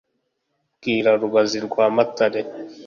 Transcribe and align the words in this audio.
mbwira 0.75 1.11
rubazi 1.21 1.57
rwa 1.67 1.85
matare 1.95 2.41